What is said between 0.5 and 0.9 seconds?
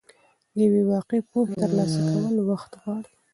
د یوې